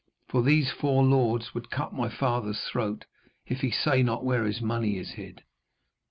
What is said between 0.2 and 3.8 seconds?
For these four lords would cut my father's throat if he